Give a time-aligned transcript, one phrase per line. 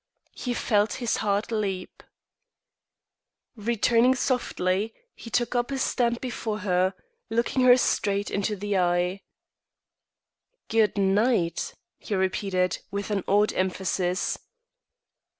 [0.33, 2.01] He felt his heart leap.
[3.55, 6.95] Returning softly, he took up his stand before her,
[7.29, 9.21] looking her straight in the eye.
[10.69, 14.39] "Good night," he repeated, with an odd emphasis.